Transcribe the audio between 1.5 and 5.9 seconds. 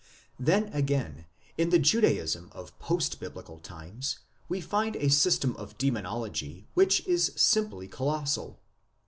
in the Judaism of post biblical times we find a system of